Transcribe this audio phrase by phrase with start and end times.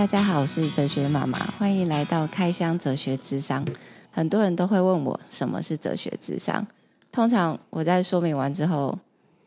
[0.00, 3.62] 大家好，我是哲学妈妈，欢迎来到开箱哲学智商。
[4.10, 6.66] 很多人都会问我什么是哲学智商，
[7.12, 8.98] 通常我在说明完之后，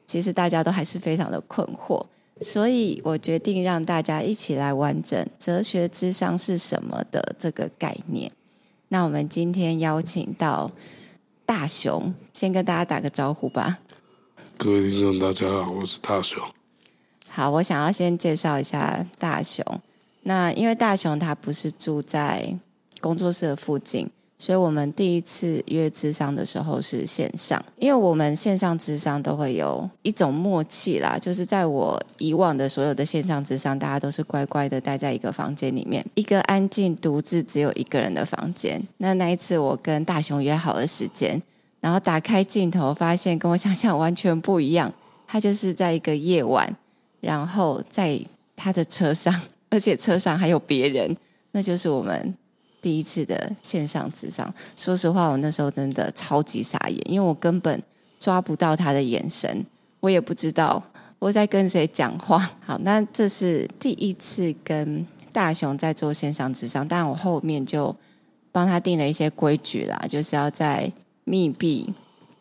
[0.06, 2.06] 其实大家都还是非常的困惑，
[2.40, 8.32] 所以我决定让大家一起来完整哲学智商是什么的这个概念。
[8.90, 10.70] 那我们今天邀请到
[11.48, 13.80] 大雄，先跟大家打个招呼吧。
[14.56, 16.40] 各位听众，大家好，我是大雄。
[17.28, 19.66] 好，我想要先介绍一下大雄。
[20.24, 22.54] 那因为大雄他不是住在
[23.02, 27.62] 工作室的附近，所以我们第一次约智商的时候是线上。
[27.78, 38.82] 因为我们线上智商都会有一种默契啦，就是在我以往的所有的线上智商，大家都是乖乖的待在一个房间里面，一个安静独自只有一个人的房间。
[38.98, 41.42] 那那一次我跟大雄约好了时间，
[41.82, 44.94] 然后打开镜头，发现跟我想象完全不一样。
[45.28, 46.74] 他就是在一个夜晚，
[47.20, 48.18] 然后在
[48.56, 49.34] 他的车上。
[49.74, 51.18] 而且车上还有别人，
[51.50, 52.36] 那就是我们
[52.80, 54.54] 第一次的线上智商。
[54.76, 57.82] 说实话，我那时候真的超级傻眼，因为我根本
[58.20, 59.66] 抓不到他的眼神，
[60.00, 60.82] 我也不知道
[61.18, 62.38] 我在跟谁讲话。
[62.64, 67.96] 好，那这是第一次跟大雄在做线上智商，但我后面就
[68.52, 70.94] 帮他定了一些规矩啦，就是要在
[71.24, 71.92] 密闭、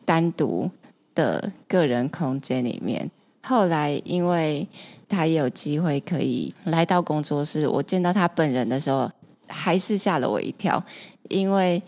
[0.04, 0.70] 单独
[1.14, 3.10] 的个人空间里面。
[3.44, 4.68] 后来因为
[5.12, 7.68] 他也有机会可以来到工作室。
[7.68, 9.10] 我见到他本人的时候，
[9.46, 10.82] 还是吓了我一跳，
[11.28, 11.82] 因为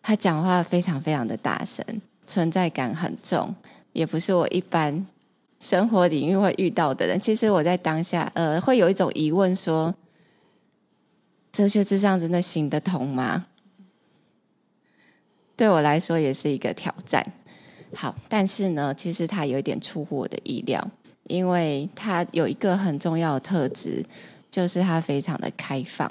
[0.00, 1.84] 他讲话非常非常的大声，
[2.24, 3.52] 存在感很重，
[3.92, 5.04] 也不是我一般
[5.58, 7.18] 生活领域会遇到的人。
[7.18, 9.92] 其实我在当下，呃，会有一种疑问说：
[11.50, 13.46] 哲学之上真的行得通吗？
[15.56, 17.26] 对我来说也是一个挑战。
[17.94, 20.88] 好，但是呢，其实他有一点出乎我的意料。
[21.28, 24.04] 因为他有一个很重要的特质，
[24.50, 26.10] 就是他非常的开放，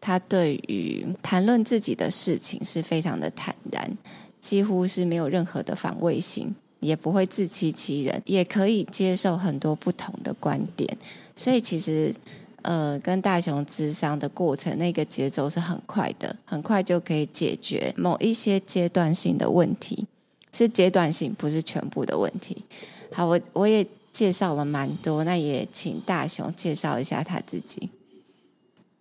[0.00, 3.98] 他对于谈论自己的事情是非常的坦然，
[4.40, 10.96] 几乎是没有任何的防卫心，也不会自欺欺人，也可以接受很多不同的观点。
[11.36, 12.14] 所以其实，
[12.62, 20.06] 呃，跟大雄咨商的过程，那个节奏是很快的，很快就可以解决某一些阶段性的问题，
[20.52, 22.64] 是阶段性，不是全部的问题。
[23.12, 23.86] 好，我我也。
[24.12, 27.88] 介绍了蛮多，那也请大雄介绍一下他自己。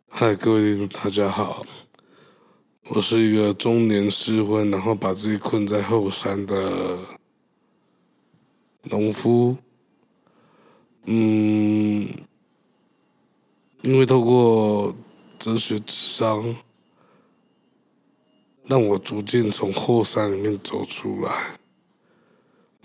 [0.07, 1.65] 嗨，各位听众，大家好，
[2.89, 6.97] 我是一个中年失婚，然后把自己困在后山的
[8.83, 9.57] 农夫。
[11.05, 12.07] 嗯，
[13.81, 14.95] 因为透过
[15.37, 16.55] 哲学智商，
[18.65, 21.59] 让我逐渐从后山里面走出来。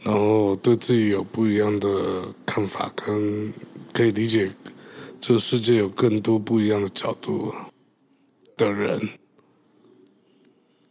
[0.02, 3.52] 然后对自己有不一样的看法，跟
[3.92, 4.48] 可以理解
[5.20, 7.52] 这个世界有更多不一样的角度
[8.56, 9.08] 的人。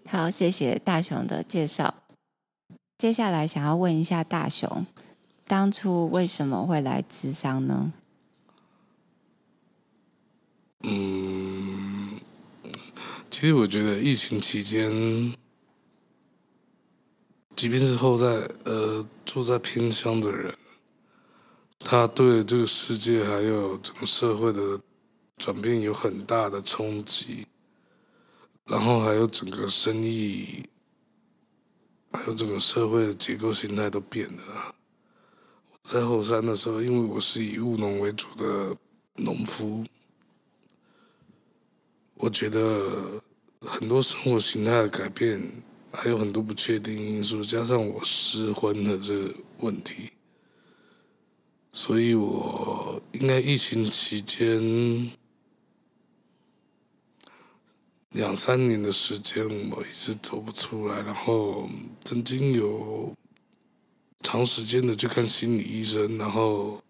[0.07, 2.03] 好，谢谢大雄的介绍。
[2.97, 4.85] 接下来想要问一下大雄，
[5.47, 7.93] 当初为什么会来智商呢？
[10.83, 12.19] 嗯，
[13.31, 15.33] 其实我觉得疫情期间。
[17.55, 20.53] 即便是后在呃住在偏乡的人，
[21.79, 24.79] 他对这个世界还有整个社会的
[25.37, 27.47] 转变有很大的冲击，
[28.65, 30.65] 然后还有整个生意，
[32.11, 34.75] 还有整个社会的结构形态都变了。
[35.71, 38.75] 我在后山的时候，因为我是以务农为主的
[39.15, 39.85] 农夫，
[42.15, 43.21] 我觉得
[43.61, 45.41] 很多生活形态的改变。
[45.95, 50.09] 还有很多不确定因素，加上我失婚的这个问题，
[51.71, 55.11] 所以我应该疫情期间
[58.09, 61.01] 两三年的时间，我一直走不出来。
[61.01, 61.69] 然后
[62.03, 63.13] 曾经有
[64.21, 66.81] 长时间的去看心理医生，然后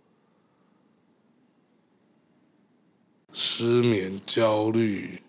[3.32, 5.22] 失眠、焦虑。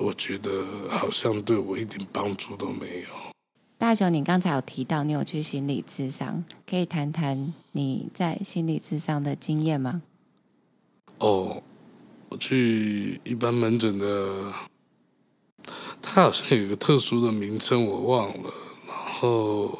[0.00, 3.08] 我觉得好像对我一点帮助都没有。
[3.76, 10.00] 大雄，你刚才有提到你有去心理咨商，可以谈谈你在心理咨商的经验吗？
[11.18, 11.62] 哦，
[12.30, 14.54] 我去一般门诊的，
[16.00, 18.50] 它好像有一个特殊的名称，我忘了。
[18.86, 19.78] 然后，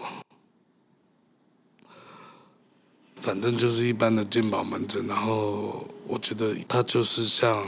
[3.16, 5.06] 反正就是一般的健保门诊。
[5.06, 7.66] 然后，我觉得它就是像。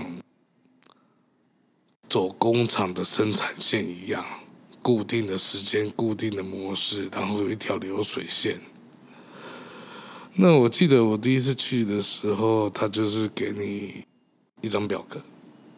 [2.13, 4.23] 走工厂的生产线一样，
[4.83, 8.61] 固定的时间、固定的模式，然后有一条流水线。
[10.35, 14.05] 那我记得我第一次去的时候，他就是给你
[14.61, 15.23] 一张表格，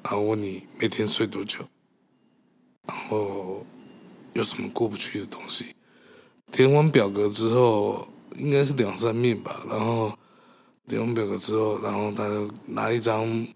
[0.03, 1.61] 然后问你每天睡多久，
[2.89, 3.65] 然后
[4.33, 5.67] 有什么过不去的东西。
[6.51, 9.65] 填完表格之后，应该是两三面吧。
[9.71, 10.13] 然后
[10.89, 13.47] 填完表格之后，然后他就拿一张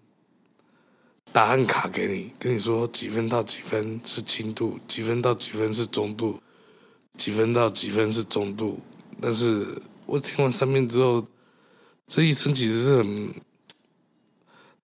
[1.31, 6.39] 答案卡给你，跟你说几分到几分是轻度，几分到几分是中度，
[7.17, 8.79] 几分到几分是中度。
[9.21, 11.25] 但是我听完三面之后，
[12.07, 13.33] 这医生其实是很，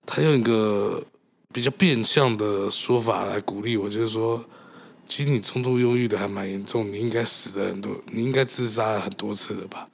[0.06, 1.03] 他用一个
[1.51, 4.44] 比较变相的说法来鼓励我，就是说。
[5.07, 9.88] 其实你中度忧郁的还蛮严重，你应该死了很多，你应该自杀了很多次了吧？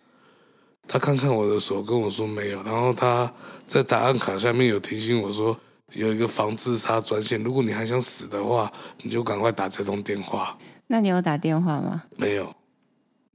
[0.87, 2.63] 他看看我的手，跟我说没有。
[2.63, 3.29] 然后他
[3.67, 5.59] 在答案卡下面有提醒我说，
[5.93, 8.71] 有一个防自杀专线，如果你还想死的话，
[9.03, 10.57] 你就赶快打这通电话。
[10.87, 12.03] 那你有打电话吗？
[12.17, 12.55] 没有，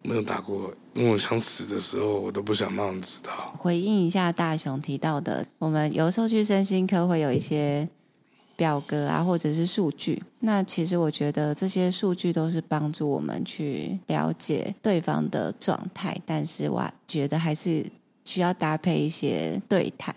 [0.02, 3.52] 没有打过，因为我想死的时候，我都不想让人知道。
[3.56, 7.88] 回应一下大雄提到的，我们有时候去身心科会有一些。
[8.58, 17.84] 表格啊，或者是数据，那其实我觉得这些数据都是帮助我们去了解对方的状态，但是我觉得还是
[18.24, 20.14] 需要搭配一些对谈，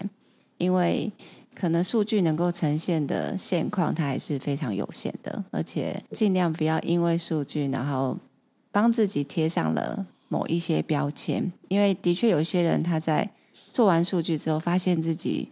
[0.58, 1.12] 因为
[1.60, 8.18] 可能数据能够呈现的现况，它还是非常有限的，而且尽量不要因为数据，然后
[8.72, 13.30] 帮自己贴上了某一些标签，因为的确有些人他在
[13.74, 15.50] 做完数据之后，发现自己。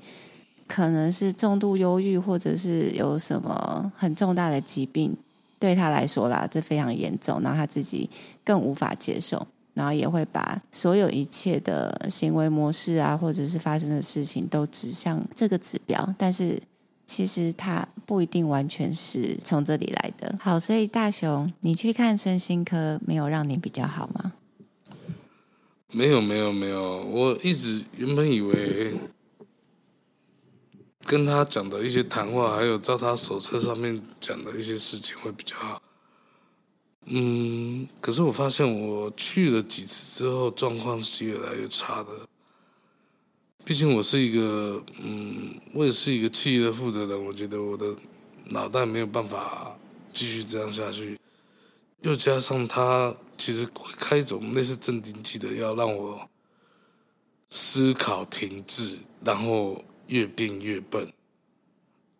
[0.69, 5.15] 可能是重度忧郁，或者是有什么很重大的疾病，
[5.57, 8.09] 对他来说啦，这非常严重，然后他自己
[8.43, 16.59] 更无法接受，然后也会把所有一切的行为模式啊，或者是发生的事情都指向这个指标，但是
[17.05, 20.35] 其实它不一定完全是从这里来的。
[20.41, 24.33] 好，所以大雄，你去看身心科，没有让你比较好吗？
[25.93, 28.97] 没有，没有，没有，我一直原本以为。
[31.09, 35.81] 跟他讲的一些谈话，还有照他手册上面讲的一些事情会比较好。
[37.07, 42.09] 嗯，可是我发现我去了几次之后，状况是越来越差的。
[43.65, 47.95] 毕竟我是一个，嗯，我也是一个企业的负责人，我觉得我的
[48.49, 49.77] 脑袋没有办法
[50.13, 51.19] 继续这样下去。
[52.01, 56.29] 又加上他其实会开一种类似镇定剂的药，让我
[57.49, 59.83] 思考停滞，然后。
[60.07, 61.11] 越变越笨，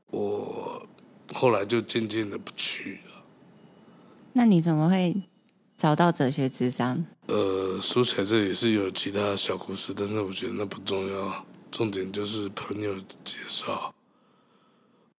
[0.08, 0.86] 我
[1.34, 3.00] 后来就渐渐的不去。
[4.38, 5.20] 那你怎么会
[5.76, 7.04] 找到哲学智商？
[7.26, 13.92] 呃，说起来这也是有其他的小故事，但是我觉得那不重要，重点就是朋友介绍。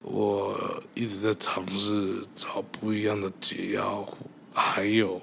[0.02, 4.06] 我一直在尝试找不一样的解药，
[4.54, 5.20] 还有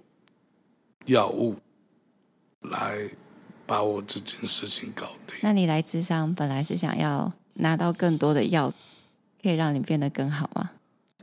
[1.06, 1.56] 药物
[2.62, 3.10] 来。
[3.68, 5.40] 把我这件事情搞定。
[5.42, 8.72] 那你来智商本来是想要拿到更多的药，
[9.42, 10.70] 可以让你变得更好吗？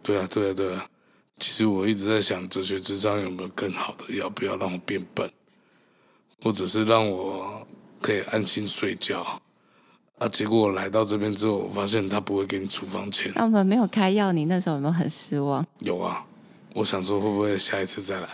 [0.02, 0.88] 对啊，对啊，对啊。
[1.42, 5.28] 其实我一直在想，哲学智商有没有更好的要，不要让我变笨，
[6.40, 7.66] 或者是让我
[8.00, 9.42] 可以安心睡觉。
[10.18, 13.32] 啊，结果我来到这边之后，我发现他不会给你处方钱。
[13.34, 15.66] 那我们没有开药，你那时候有没有很失望？
[15.80, 16.24] 有啊，
[16.74, 18.28] 我想说会不会下一次再来？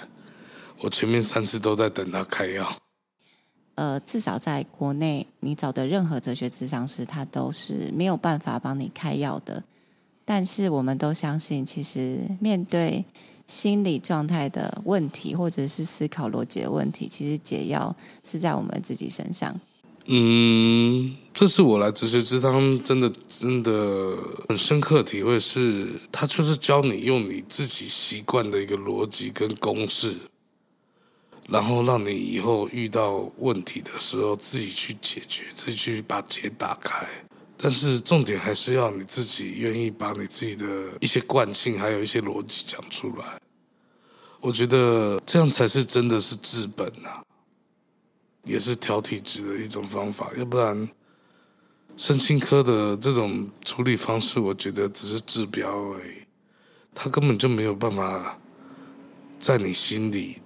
[0.83, 2.71] 我前面三次都在等他开药。
[3.77, 9.65] 呃，至少在国内，你找的任何哲学智商师，他都是没有办法帮你开药的。
[10.31, 13.03] 但是，我们都相信，其实面对
[13.47, 19.59] 心理状态的问题，或者是思考逻辑的问题，其实解药是在我们自己身上。
[20.05, 24.19] 嗯，这是我来哲学咨商真的真的
[24.51, 30.15] 很深刻体会是，是他就是教你用你自己习惯的一个逻辑跟公式。
[31.49, 37.07] 然后让你以后遇到问题的时候自己去解决，自己去把结打开。
[37.61, 40.67] 但是重点还是要你自己愿意把你自己的
[41.01, 43.41] 一些惯性，还有一些逻辑讲出来。
[44.41, 47.21] 我觉得这样才是真的是治本啊，
[48.45, 50.31] 也是调体质的一种方法。
[50.37, 50.89] 要不然，
[51.97, 56.23] 身心科的这种处理方式，我觉得只是治标而已，
[56.95, 58.39] 他根本就没有办法
[59.41, 60.39] 在你心里。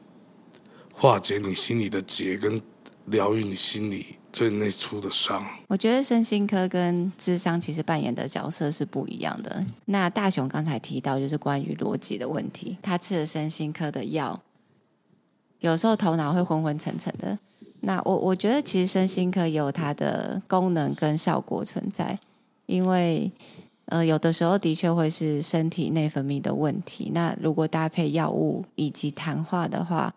[0.95, 2.63] 化解你心里的结，跟
[3.07, 5.45] 疗愈你心里最内出的伤。
[5.69, 9.65] 我觉得身心科跟智商其实扮演的角色是不一样的。
[9.85, 12.77] 那大雄刚才提到，就是关于逻辑的问题。
[12.81, 14.41] 他吃了身心科的药，
[15.61, 17.39] 有时候头脑会昏昏沉沉的。
[17.81, 22.19] 那我我觉得，其实身心科也有它的功能跟效果存在，
[22.67, 23.31] 因为
[23.87, 27.11] 呃，有的时候的确会是身体内分泌的问题。
[27.13, 30.15] 那如果搭配药物以及谈话的话，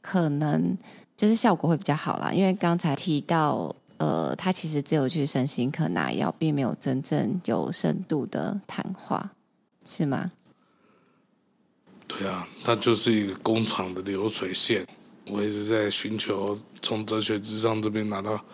[0.00, 0.76] 可能
[1.16, 2.32] 就是效果会比较好啦。
[2.32, 9.32] 因为刚才提到，呃，他其实只有去身心科拿药，并没有真正有深度的谈话，
[9.84, 10.32] 是吗？
[12.08, 14.86] 对啊，它就是一个工厂的流水线。
[15.26, 18.44] 我一直在寻求从哲学之上这边拿到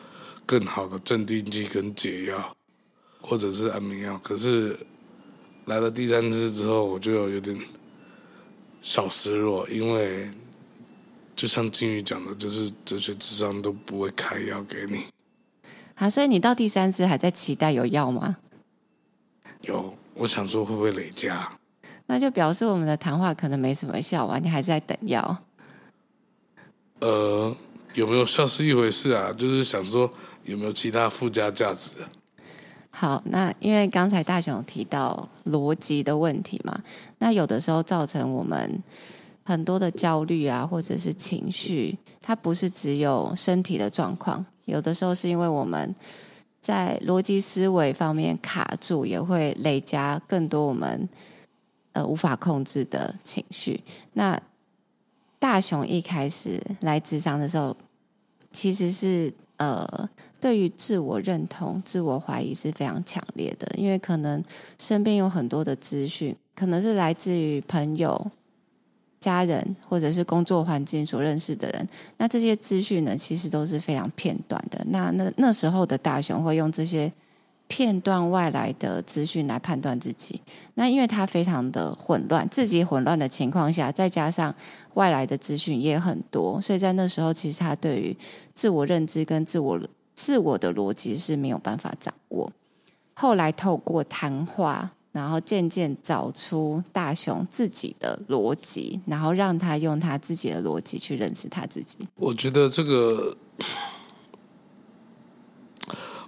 [0.45, 2.55] 更好的镇定剂跟解药，
[3.23, 4.19] 或者是安眠药。
[4.19, 4.79] 可是
[5.65, 7.59] 来了第三次之后，我就有点
[8.83, 10.31] 小失落，因为
[11.37, 15.05] 就像金鱼讲的，就是哲学智商都不会开药给你。
[15.95, 18.38] 啊，所以你到第三次还在期待有药吗？
[19.61, 21.49] 有，我想说会不会累加？
[22.07, 24.38] 那就表示我们的谈话可能没什么效啊！
[24.38, 25.37] 你还是在等药？
[27.00, 27.55] 呃，
[27.95, 30.11] 有没有效是一回事啊，就是想说
[30.45, 31.90] 有没有其他附加价值？
[32.90, 36.83] 好，那因为刚才大雄提到逻辑的问题嘛，
[37.19, 38.83] 那有的时候造成我们
[39.47, 45.95] 很多的焦虑啊，或者是情绪，它不是只有身体的状况，有的时候是因为我们
[46.61, 51.09] 在逻辑思维方面卡住，也会累加更多我们。
[51.93, 53.83] 呃，无法控制的情绪。
[54.12, 54.38] 那
[55.38, 57.75] 大雄一开始来智商的时候，
[58.53, 60.07] 其实是呃，
[60.38, 64.45] 对于自我认同、自我怀疑是非常强烈的，因为可能
[64.79, 68.31] 身边有很多的资讯，可能是来自于朋友、
[69.21, 71.89] 家人或者是工作环境所认识的人。
[72.19, 74.85] 那这些资讯呢，其实都是非常片段的。
[74.89, 77.13] 那那那时候的大雄会用这些。
[77.69, 80.41] 片段外来的资讯来判断自己，
[80.75, 84.55] 那因为他非常的混乱，自己混乱的情况下，再加上
[84.95, 88.17] 外来的资讯也很多，所以在那时候，其实他对于
[88.55, 89.81] 自我认知跟自我
[90.15, 92.53] 自我的逻辑是没有办法掌握。
[93.15, 101.97] 后来透过谈话，然后渐渐找出大雄自己的逻辑，然后让他用他自己的逻辑去认识他自己。
[102.17, 103.37] 我觉得这个。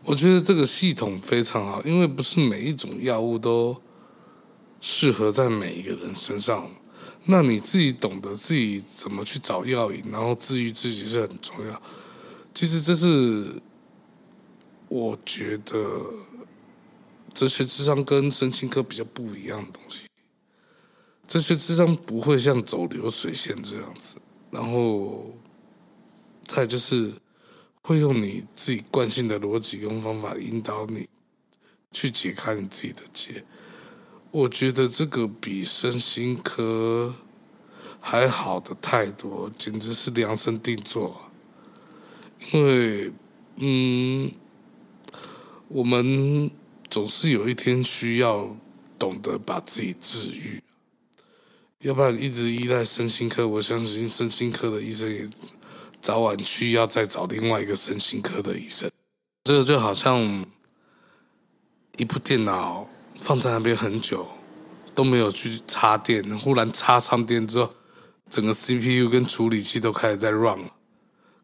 [0.05, 3.77] 我觉得这个系统非常好，因为不是每一种药物都
[4.81, 6.67] 适合在每一个人身上。
[7.27, 11.83] 那你自己懂得自己怎么去找药引，然后治愈自己是很重要。
[12.55, 13.61] 其实这是
[14.89, 15.77] 我觉得
[17.33, 20.03] 哲学智商跟身心科比较不一样的东西。
[21.27, 24.19] 哲学智商不会像走流水线这样子，
[24.51, 25.33] 然后
[26.47, 27.13] 再就是。
[27.81, 31.09] 会用你自己惯性的逻辑跟方法引导你
[31.91, 33.43] 去解开你自己的结，
[34.31, 37.15] 我觉得这个比身心科
[37.99, 41.31] 还好的太多，简直是量身定做。
[42.53, 43.13] 因为，
[43.57, 44.33] 嗯，
[45.69, 46.51] 我们
[46.91, 48.57] 总是有一天需要
[48.99, 50.63] 懂得把自己治愈，
[51.81, 55.29] 要不然一直依赖身心科，我相信身心科的医生也。
[56.01, 58.89] 早晚需要再找另外一个身心科的医生，
[59.43, 60.47] 这个就好像
[61.97, 64.25] 一部电脑放在那边很久
[64.95, 67.75] 都没有去插电，忽然插上电之后，
[68.31, 70.71] 整个 CPU 跟处理器都开始在 run。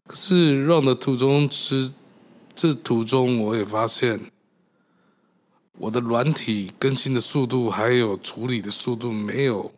[0.07, 1.91] 可是 run 的途中，是
[2.55, 4.31] 这途中我也发现，
[5.77, 9.71] 我的软体更新的速度还有处理的速度没有。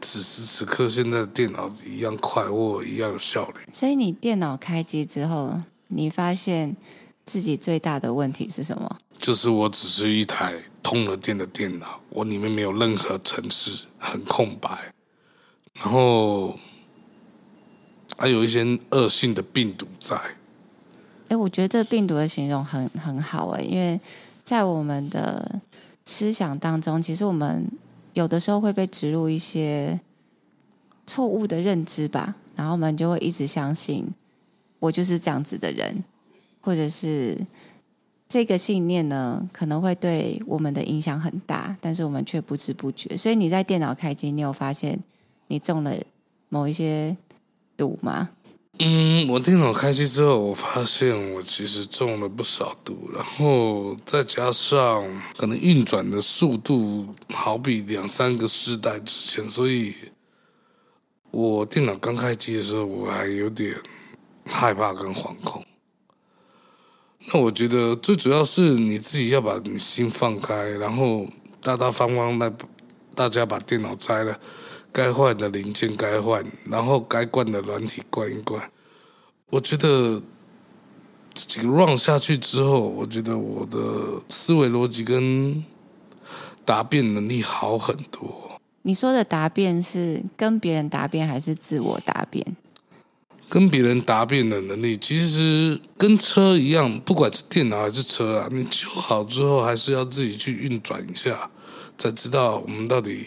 [0.00, 3.60] 此时此刻，现在的电脑一样快或一样有效率。
[3.70, 6.76] 所以你电脑开机之后，你发现
[7.24, 8.96] 自己最大的问题是什么？
[9.18, 14.92] 就是我只是一台通了电的电脑，我里面没有任何程式，很空白。
[15.74, 16.58] 然后
[18.18, 20.20] 还有一些恶性的病毒在。
[21.32, 23.98] 哎，我觉得这病毒的形容很很好哎，因为
[24.44, 25.60] 在我们的
[26.04, 27.66] 思想当中，其实我们。
[28.14, 29.98] 有的时候会被植入一些
[31.06, 34.06] 错误的认知吧，然后我们就会一直相信
[34.80, 36.04] 我就是这样子的人，
[36.60, 37.38] 或者是
[38.28, 43.16] 这个信念呢，可能会对我们的影响很大，但是我们却不知不觉。
[43.16, 45.00] 所以你在电脑开机，你有发现
[45.46, 45.96] 你中了
[46.50, 47.16] 某一些
[47.78, 48.28] 毒吗？
[48.78, 55.04] 嗯，我电脑开机之后，我发现我其实中了不少毒，然后再加上
[55.36, 59.94] 可能运转的速度好比两三个世代之前，所以
[61.30, 63.76] 我电脑刚开机的时候，我还有点
[64.46, 65.64] 害怕跟惶恐。
[67.26, 71.26] 那我觉得最主要是你自己要把你心放开，然后
[71.62, 72.50] 大大方方来，
[73.14, 74.40] 大家把电脑拆了。
[74.92, 78.70] 该换的零件该换，然后该灌的软体灌一灌。
[79.50, 80.22] 我觉得
[81.34, 85.64] 这几个 run 下去之后，我觉得我的思维逻辑跟
[86.64, 88.60] 答辩能力好很多。
[88.82, 92.56] 你说的答辩是跟别人答辩，还是自我答辩？
[93.48, 101.50] 跟别人答辩的能力，其实跟车一样，不管是电脑还是车啊，你修好之后还是要自己去运转一下，
[101.98, 103.26] 才知道我们到底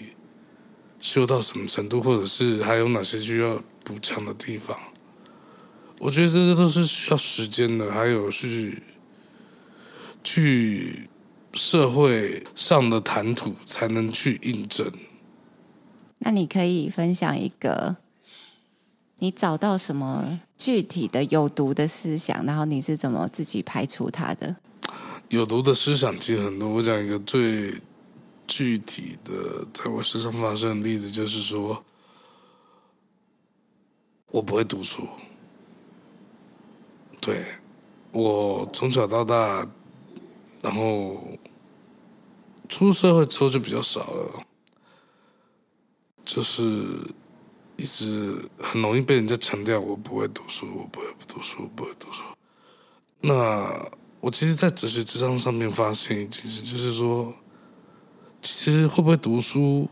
[1.06, 4.76] 修到什么程度，或者是还有哪些需要补强的地方。
[6.00, 8.82] 我觉得这些都是需要时间的，还有是
[10.24, 11.08] 去
[11.54, 14.92] 社会上的谈吐才能去印证。
[16.18, 17.98] 那你可以分享一个。
[19.20, 24.56] 你找到什么具体的有毒的思想，然后你是怎么自己排除它的？
[25.30, 27.76] 有毒的思想其实很多，我讲一个最
[28.48, 31.84] 具体的，在我身上发生的例子，就是说，
[34.28, 35.08] 我不会读书。
[37.22, 37.46] 对，
[38.12, 39.68] 我从小到大，
[40.62, 41.28] 然后
[42.70, 44.46] 出社会之后就比较少了，
[46.24, 47.14] 就是。
[47.78, 52.24] 一直很容易被人家强调我不会读书，我不会读书，不会读书。
[53.20, 53.86] 那
[54.22, 57.34] 我其实，在哲学之上上面发现一件事，就是说，
[58.46, 59.90] 其实会不会读书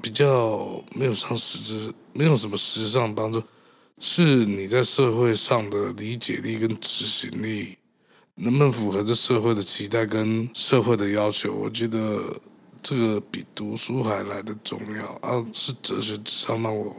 [0.00, 3.42] 比较没有上实质，没有什么实质上帮助，
[3.98, 7.76] 是你在社会上的理解力跟执行力，
[8.34, 11.52] 能不能符合这社会的期待跟社会的要求？
[11.54, 12.20] 我觉得。
[12.86, 15.42] 这个比读书还来得重要啊！
[15.54, 16.94] 是哲学上让我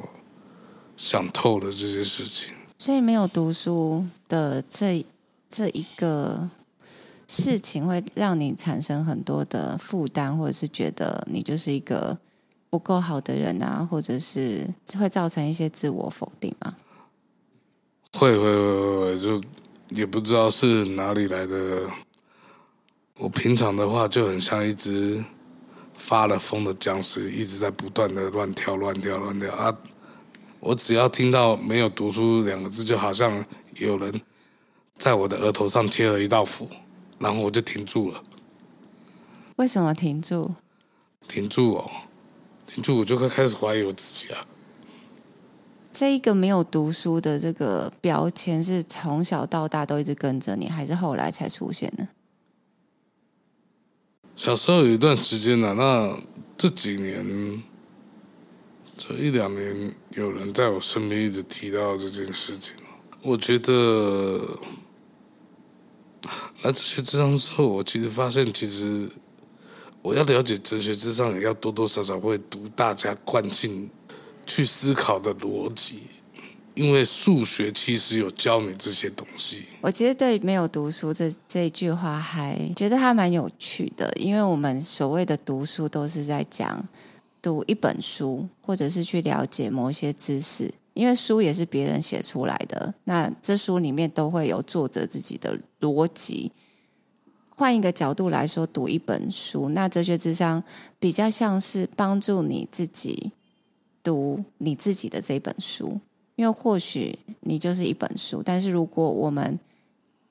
[0.97, 2.55] 想透了这些事情。
[2.79, 5.05] 所以没有读书的这
[5.47, 6.49] 这一个
[7.27, 12.17] 事情，会让你产生很多的负担，或者是觉得你就是一个
[12.69, 14.67] 不够好的人啊，或者是
[14.97, 16.75] 会造成一些自我否定吗？
[18.13, 19.41] 会会会会，就
[19.89, 21.81] 也不知道是哪里来的。
[23.17, 25.23] 我平常的话就很像一只。
[25.97, 29.73] 发了疯的僵尸一直在不断的乱跳、乱跳、乱跳啊！
[30.59, 34.21] 我只要听到没有读书两个字，就好像有人
[34.97, 36.69] 在我的额头上贴了一道符，
[37.25, 38.23] 然后我就停住了。
[39.55, 40.51] 为什么停住？
[41.27, 41.89] 停住哦，
[42.67, 44.45] 停住，我就会开始怀疑我自己啊。
[45.91, 52.07] 这一个没有读书的这个标签，是从小到大都一直跟着你，还是后来才出现的？
[54.35, 56.19] 小时候有一段时间呢、啊，那
[56.55, 57.63] 这几年，
[58.95, 62.75] 这一两年，有人在我身边一直提到这件事情。
[63.23, 64.59] 我觉得，
[66.61, 69.09] 那这些智商之后，我其实发现，其实
[70.01, 73.89] 我要了解哲学咨商，也要多多少少会读大家惯性
[74.45, 75.99] 去思考的逻辑。
[76.75, 79.63] 因为数学其实有教你这些东西。
[79.79, 86.85] 我其实对没有读书这这句话还觉得还蛮有趣的，因为我们所谓的读书都是在讲
[87.41, 90.69] 读一本书，或者是去了解某些知识。
[90.95, 96.51] 因为书也是别人写出来的，那这书里面都会有作者自己的逻辑。
[97.49, 100.63] 换一个角度来说，读一本书，那哲学咨商
[100.97, 103.33] 比较像是帮助你自己
[104.01, 105.99] 读你自己的这本书。
[106.37, 109.59] 因为或许你就是一本书，但是如果我们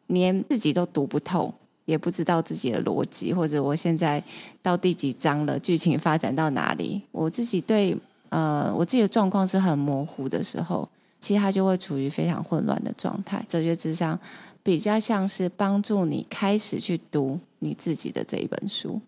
[0.06, 1.52] 连自己都读不透，
[1.84, 4.22] 也不知道自己的逻辑，或者我现在
[4.62, 7.96] 到第几章了，剧情发展到哪里，我自己对
[8.34, 10.88] 呃我自己的状况是很模糊的时候，
[11.20, 13.44] 其实他就会处于非常混乱的状态。
[13.48, 14.18] 哲学咨商
[14.62, 19.00] 比较像是帮助你开始去读你自己的这一本书。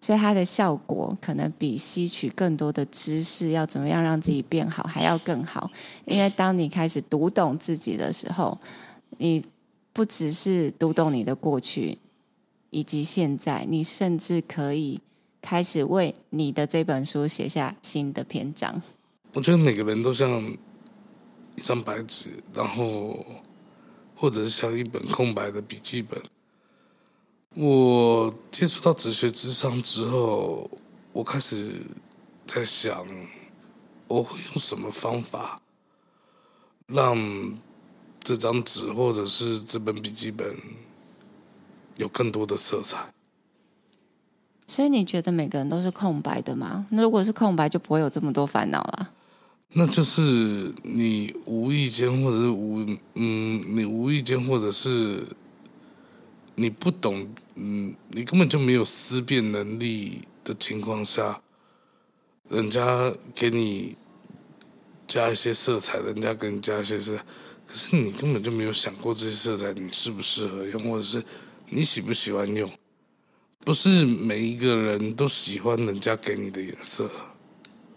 [0.00, 5.68] 所以它的效果可能比吸取更多的知识，要怎么样让自己变好还要更好。
[6.04, 8.56] 因为当你开始读懂自己的时候，
[9.16, 9.44] 你
[9.92, 11.98] 不只是读懂你的过去
[12.70, 15.00] 以及现在，你甚至可以
[15.40, 18.82] 开始为你的这本书写下新的篇章。
[19.34, 20.42] 我觉得每个人都像
[21.54, 23.24] 一张白纸，然后
[24.14, 26.20] 或者是像一本空白的笔记本。
[27.54, 30.70] 我接触到哲学咨商之后，
[31.12, 31.82] 我开始
[32.46, 33.06] 在想，
[34.06, 35.60] 我会用什么方法
[36.86, 37.58] 让
[38.20, 40.56] 这张纸或者是这本笔记本
[41.96, 43.12] 有更多的色彩。
[44.68, 46.86] 所以你觉得每个人都是空白的吗？
[46.90, 49.10] 那如果是空白，就不会有这么多烦恼了。
[49.72, 55.26] 那就是你无意间，或者是无嗯，你无意间，或者是。
[56.60, 61.40] 你不懂，嗯，你根本就没有思辨能力的情况下，
[62.48, 63.96] 人家给你
[65.06, 67.16] 加一些色彩，人家给你加一些色，
[67.64, 71.22] 可是你根本就没有想过这些色彩你适不适合用，或者是
[71.68, 72.68] 你喜不喜欢用？
[73.64, 77.10] 不是每一个人都喜欢人家给你的颜色。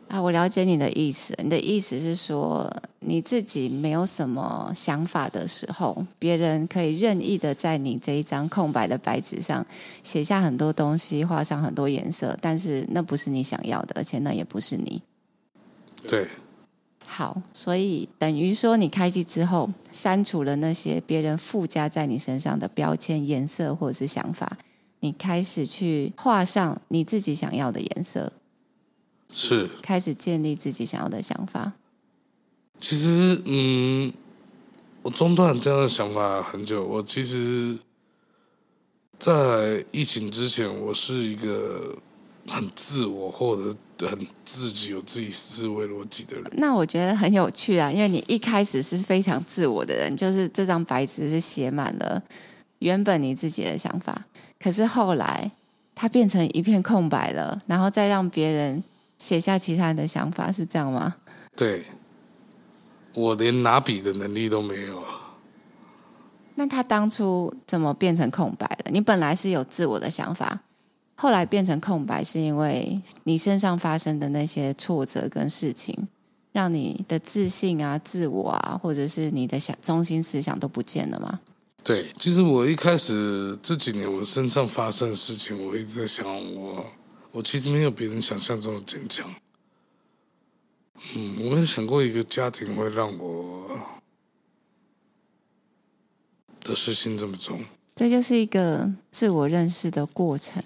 [0.09, 1.33] 啊，我了解你的意思。
[1.41, 2.69] 你的意思是说，
[2.99, 9.65] 你自己没有什么想法的时候，别人可以任意的在你这一张空白的白纸上
[10.03, 15.01] 写下很多东西，画上很多颜色，但是那不是你想要的，而且那也不是你。
[16.05, 16.27] 对。
[17.05, 24.57] 好，所以等于说，你开机之后，删除了那些别人附加在你身上的标签、颜色或者是想法，
[25.01, 28.33] 你开始去画上你自己想要的颜色。
[29.33, 31.71] 是开始建立自己想要的想法。
[32.81, 34.11] 其实，嗯，
[35.03, 36.83] 我中断这样的想法很久。
[36.85, 37.77] 我其实，
[39.17, 41.97] 在疫情之前，我是一个
[42.47, 46.51] 很自我或者很自己有自己思维逻辑的人。
[46.57, 52.21] 那我觉得很有趣啊，因为你一开始是非常自我的人，就是这张白纸是写满了
[52.79, 54.25] 原本你自己的想法，
[54.61, 55.51] 可是后来
[55.95, 58.83] 它变成一片空白了，然后再让别人。
[59.21, 61.15] 写下其他人的想法是这样吗？
[61.55, 61.85] 对，
[63.13, 65.03] 我连拿笔的能力都没有。
[66.55, 68.89] 那他当初怎么变成空白了？
[68.89, 70.59] 你本来是有自我的想法，
[71.13, 75.95] 后来变成空白，是因为你身上发生的那些挫折跟事情，
[76.51, 81.39] 让你的自信啊、自我啊，或者是你的想中心思想都不见了吗？
[81.83, 86.85] 对，其实我一开始这几年我身上发生的事情，我一直在想我。
[87.33, 89.33] 我其实没有别人想象中的坚强，
[91.15, 93.79] 嗯，我没有想过一个家庭会让我
[96.59, 97.61] 得失心这么重。
[97.95, 100.61] 这就是一个自我认识的过程，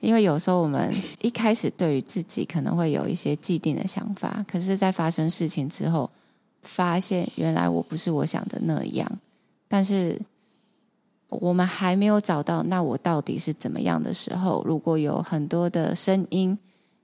[0.00, 6.10] 因为有时候我们一开始对于自己可能会有一些既定的想法，可是，在发生事情之后，
[6.62, 9.20] 发现原来我不是我想的那样，
[9.68, 10.20] 但是。
[11.28, 14.62] 我们还没有找到，那我到底是怎么样的时候？
[14.64, 16.58] 如果有很多的声音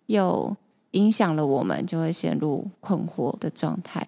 [0.07, 0.57] 又
[0.93, 4.07] 影响了我们，就会陷入困惑的状态。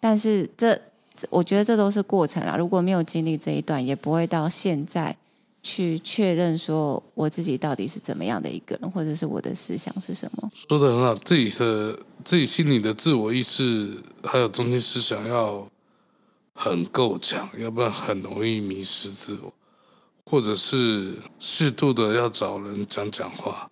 [0.00, 0.80] 但是这，
[1.28, 2.56] 我觉得这都是过程啊。
[2.56, 5.14] 如果没有经历这一段，也不会到现在
[5.62, 10.50] 去确认说我自己到底是怎么样的一个人，或者是我的思想是什么。
[10.54, 15.66] 说的很好，自己的自己心里的自我意识还有中心思想要
[16.54, 19.52] 很够强，要不然很容易迷失自我。
[20.28, 23.70] 或者是适度的要找人讲讲话，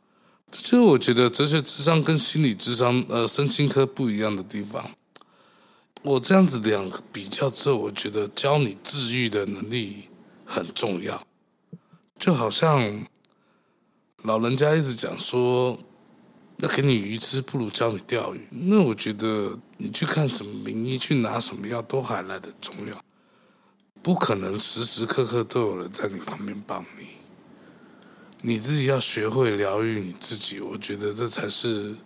[0.50, 4.90] 这就是我觉得哲学智商跟心理智商，呃，身心科不一样的地方。
[6.02, 10.04] 我这样子两个比较之后，我觉得教你治愈的能力
[10.44, 11.22] 很重要。
[12.18, 13.04] 就好像
[14.22, 15.78] 老人家一直讲说，
[16.58, 18.48] 要给你鱼吃，不如教你钓鱼。
[18.50, 23.05] 那我觉得你去看什么名医，去拿什么药，都还来得重要。
[24.06, 27.08] 不可能时时刻刻都有人在你旁边帮你，
[28.42, 30.60] 你自己要学会疗愈你自己。
[30.60, 31.96] 我觉得这才是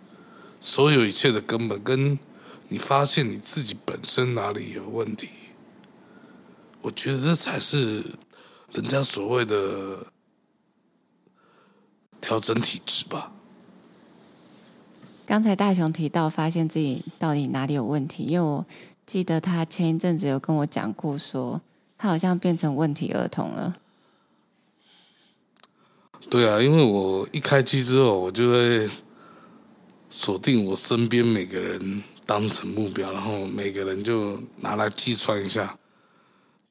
[0.59, 1.83] 所有一切的根本。
[1.83, 2.17] 跟
[2.69, 5.29] 你发现你自己本身哪里有问题，
[6.81, 8.03] 我觉得这才是
[8.71, 10.07] 人家所谓的
[12.19, 13.31] 调整体质吧。
[15.27, 18.65] 刚才大雄提到发现自己到底哪里有问题，因为我
[19.05, 21.61] 记得他前一阵子有跟我讲过说。
[22.01, 23.77] 他好像变成问题儿童了。
[26.31, 28.89] 对啊，因为我一开机之后，我就会
[30.09, 35.77] 锁定我身边每个人当成目标，然后每个人就拿来计算一下，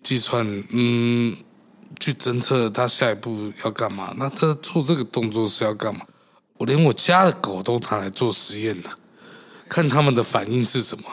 [0.03, 1.37] 计算嗯，
[2.01, 4.13] 去侦测他下一步要干嘛。
[4.19, 6.01] 那他做这个动作是要干嘛？
[6.57, 8.91] 我连我家的狗都拿来做实验的，
[9.69, 11.05] 看他们的反应是什么。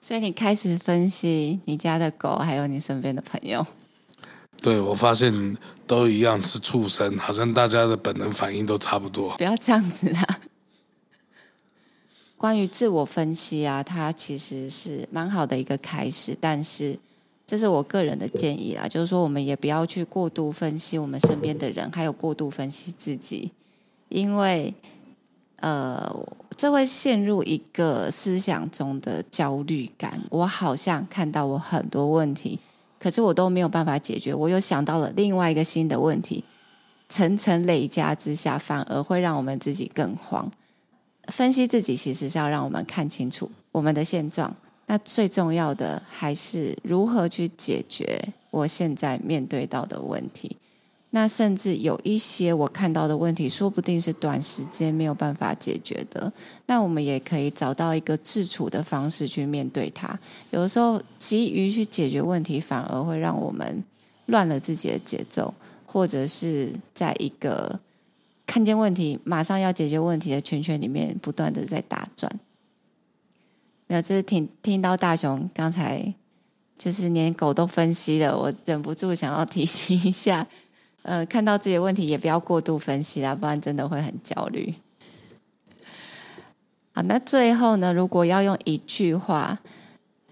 [0.00, 3.66] 所以你开始分析你家的狗，还有你身边的朋友。
[4.60, 5.56] 对，我发现
[5.86, 9.36] 都一样是畜生，好像大家的本能反应都差不多。
[9.36, 10.40] 不要这样子啦！
[12.36, 16.98] 关于自我分析啊，它其实是蛮好的一个开始，但是
[17.46, 23.50] 这是我个人的建议啦，就是说我们也不要去过度分析我们身边的人，还有过度分析自己，
[24.08, 24.72] 因为
[25.60, 26.26] 呃。
[26.56, 30.20] 这会陷入一个思想中的焦虑感。
[30.28, 32.58] 我好像看到我很多问题，
[32.98, 34.34] 可是我都没有办法解决。
[34.34, 36.42] 我又想到了另外一个新的问题，
[37.08, 40.50] 层层累加之下，反而会让我们自己更慌。
[41.28, 44.52] 分析自己其实是要让我们看清楚我们的现状。
[44.86, 50.56] 那最重要的还是如何去解决我现在面对到的问题。
[51.10, 56.30] 那甚至有一些我看到的问题，说不定是短时间没有办法解决的。
[56.66, 60.18] 那我们也可以找到一个自处的方式去面对它。
[60.50, 63.82] 有的时候急于去解决问题，反而会让我们
[64.26, 65.54] 乱了自己的节奏，
[65.86, 67.80] 或者是在一个
[68.46, 72.30] 看见问题马上要解决问题的圈圈里面不断的在打转。
[73.86, 76.12] 没有，这是听听到大雄刚才
[76.76, 80.46] 就是连狗都分析了，我忍不住想要提醒一下，
[81.08, 84.74] 呃，看到自己的问题也不要过度分析啦，不然真的会很焦虑。
[86.92, 89.58] 好，那最后呢，如果要用一句话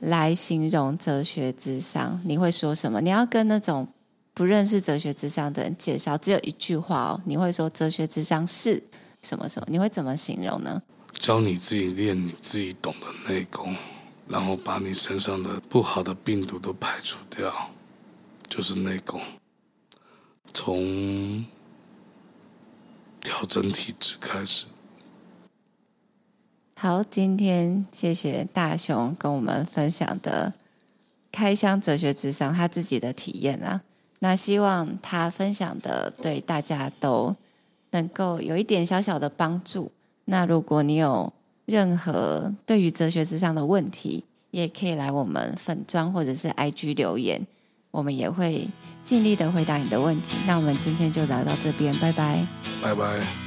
[0.00, 3.00] 来形容哲学咨商，你会说什么？
[3.00, 3.88] 你要跟那种
[4.34, 8.82] 不认识哲学咨商的人介绍，只有一句话哦，你会说哲学咨商是
[9.22, 9.66] 什么什么？
[9.70, 10.82] 你会怎么形容呢？
[11.14, 13.74] 教你自己练你自己懂的内功，
[14.28, 17.70] 然后把你身上的不好的病毒都排除掉，
[18.46, 19.18] 就是内功。
[20.58, 21.44] 从
[23.20, 24.64] 调整体质开始。
[26.76, 30.54] 好，今天谢谢大雄跟我们分享的
[31.30, 33.82] 开箱哲学咨商他自己的体验啊。
[34.20, 37.36] 那希望他分享的对大家都
[37.90, 39.92] 能够有一点小小的帮助。
[40.24, 41.30] 那如果你有
[41.66, 47.46] 任何对于哲学咨商的问题，也可以来我们粉专或者是 IG 留言，
[47.90, 48.66] 我们也会
[49.06, 50.36] 尽力的回答你的问题。
[50.46, 52.44] 那我们今天就聊到这边，拜拜，
[52.82, 53.45] 拜拜。